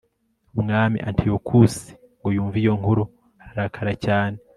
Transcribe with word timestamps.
umwami 0.59 0.97
antiyokusi 1.09 1.89
ngo 2.17 2.27
yumve 2.35 2.57
iyo 2.63 2.73
nkuru 2.79 3.03
ararakara 3.43 3.93
cyane 4.05 4.37